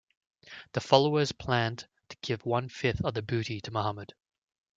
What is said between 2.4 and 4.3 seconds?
one-fifth of the booty to Muhammad.